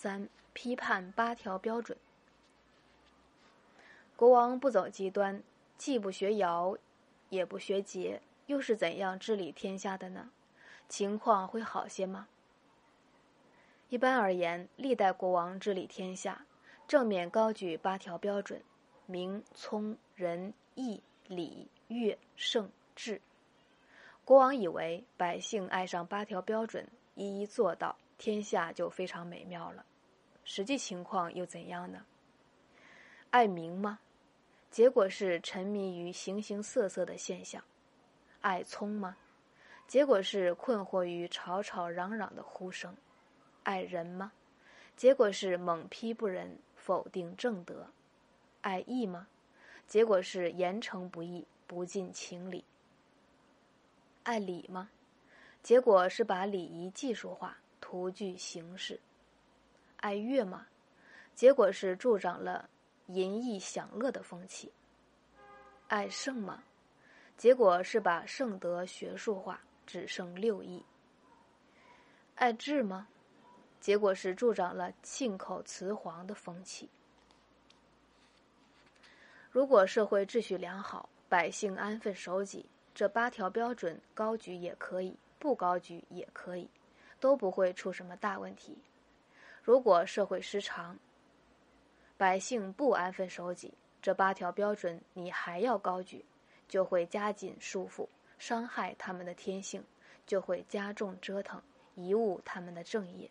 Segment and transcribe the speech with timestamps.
[0.00, 1.98] 三、批判八条标准。
[4.14, 5.42] 国王不走极端，
[5.76, 6.78] 既不学尧，
[7.30, 10.30] 也不学桀，又是怎样治理天下的呢？
[10.88, 12.28] 情况会好些吗？
[13.88, 16.46] 一般而言，历代国王治理天下，
[16.86, 18.62] 正面高举八条标准：
[19.04, 23.20] 明、聪、仁、义、礼、乐、圣、智。
[24.24, 26.86] 国王以为百姓爱上八条标准，
[27.16, 29.86] 一一做到，天下就非常美妙了。
[30.44, 32.04] 实际情况又怎样呢？
[33.30, 34.00] 爱名吗？
[34.70, 37.62] 结果是沉迷于形形色色的现象。
[38.40, 39.16] 爱聪吗？
[39.86, 42.94] 结果是困惑于吵吵嚷嚷的呼声。
[43.62, 44.32] 爱人吗？
[44.96, 47.86] 结果是猛批不仁，否定正德。
[48.62, 49.28] 爱义吗？
[49.86, 52.64] 结果是严惩不义，不近情理。
[54.24, 54.90] 爱礼吗？
[55.62, 59.00] 结果是把礼仪技术化，徒具形式。
[59.96, 60.66] 爱乐吗？
[61.34, 62.68] 结果是助长了
[63.06, 64.70] 淫逸享乐的风气。
[65.86, 66.62] 爱圣吗？
[67.38, 70.84] 结果是把圣德学术化，只剩六艺。
[72.34, 73.08] 爱智吗？
[73.80, 76.90] 结果是助长了信口雌黄的风气。
[79.50, 82.66] 如果社会秩序良好，百姓安分守己。
[82.94, 86.68] 这八条标准高举也可以，不高举也可以，
[87.20, 88.76] 都不会出什么大问题。
[89.62, 90.98] 如果社会失常，
[92.16, 96.24] 百姓不安分守己，这八条标准你还要高举，
[96.68, 98.08] 就会加紧束缚，
[98.38, 99.84] 伤害他们的天性，
[100.26, 101.62] 就会加重折腾，
[101.96, 103.30] 贻误他们的正业。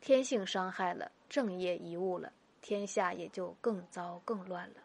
[0.00, 4.76] 天性伤害了，正业贻误了，天下也就更糟更乱了。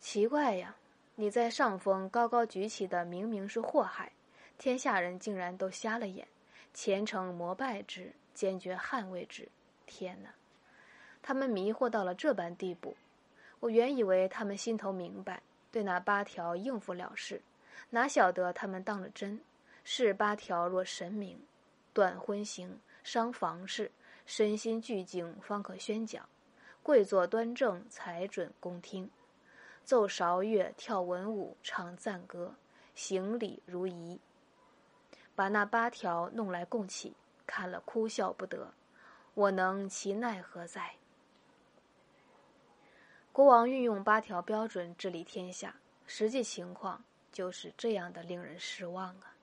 [0.00, 0.76] 奇怪呀！
[1.16, 4.10] 你在上风高高举起的明明是祸害，
[4.58, 6.26] 天下人竟然都瞎了眼，
[6.74, 9.48] 虔诚膜拜之，坚决捍卫之。
[9.86, 10.30] 天哪，
[11.22, 12.96] 他们迷惑到了这般地步。
[13.60, 15.40] 我原以为他们心头明白，
[15.70, 17.40] 对那八条应付了事，
[17.90, 19.40] 哪晓得他们当了真。
[19.84, 21.38] 是八条若神明，
[21.92, 23.92] 断婚刑，伤房事，
[24.26, 26.26] 身心俱静方可宣讲，
[26.82, 29.10] 跪坐端正才准恭听。
[29.84, 32.54] 奏韶乐，跳文舞，唱赞歌，
[32.94, 34.18] 行礼如仪。
[35.34, 37.14] 把那八条弄来供起，
[37.46, 38.72] 看了哭笑不得。
[39.34, 40.94] 我能其奈何哉？
[43.32, 45.74] 国王运用八条标准治理天下，
[46.06, 47.02] 实际情况
[47.32, 49.34] 就是这样的，令人失望啊！